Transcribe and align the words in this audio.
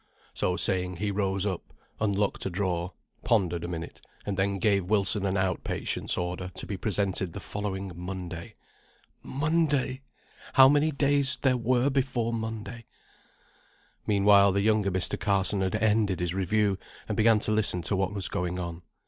So 0.33 0.57
saying, 0.57 0.95
he 0.97 1.11
rose 1.11 1.45
up, 1.45 1.61
unlocked 1.99 2.47
a 2.47 2.49
drawer, 2.49 2.93
pondered 3.23 3.63
a 3.63 3.67
minute, 3.67 4.01
and 4.25 4.35
then 4.35 4.57
gave 4.57 4.89
Wilson 4.89 5.27
an 5.27 5.37
out 5.37 5.63
patient's 5.63 6.17
order 6.17 6.47
to 6.55 6.65
be 6.65 6.75
presented 6.75 7.33
the 7.33 7.39
following 7.39 7.91
Monday. 7.95 8.55
Monday! 9.21 10.01
How 10.53 10.67
many 10.67 10.89
days 10.91 11.37
there 11.43 11.55
were 11.55 11.91
before 11.91 12.33
Monday! 12.33 12.85
Meanwhile, 14.07 14.53
the 14.53 14.61
younger 14.61 14.89
Mr. 14.89 15.19
Carson 15.19 15.61
had 15.61 15.75
ended 15.75 16.19
his 16.19 16.33
review, 16.33 16.79
and 17.07 17.15
began 17.15 17.37
to 17.37 17.51
listen 17.51 17.83
to 17.83 17.95
what 17.95 18.11
was 18.11 18.27
going 18.27 18.57
on. 18.57 18.81